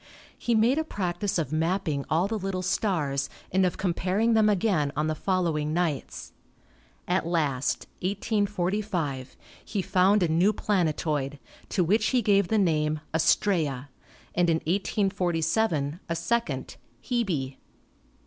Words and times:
He 0.35 0.55
made 0.55 0.79
a 0.79 0.83
practice 0.83 1.37
of 1.37 1.51
map 1.51 1.83
ping 1.85 2.05
all 2.09 2.27
the 2.27 2.39
little 2.39 2.63
stars 2.63 3.29
and 3.51 3.67
of 3.67 3.77
comparing 3.77 4.33
them 4.33 4.49
again 4.49 4.91
on 4.95 5.05
the 5.05 5.13
following 5.13 5.75
nights. 5.75 6.33
At 7.07 7.27
last 7.27 7.85
(1845) 7.99 9.37
ne 9.75 9.81
found 9.83 10.23
a 10.23 10.27
new 10.27 10.53
planetoid, 10.53 11.37
to 11.69 11.83
which 11.83 12.07
he 12.07 12.23
gave 12.23 12.47
the 12.47 12.57
name 12.57 12.99
Astraea, 13.13 13.89
and 14.33 14.49
in 14.49 14.57
1847 14.65 15.99
a 16.09 16.15
second, 16.15 16.77
Hebe. 16.99 17.57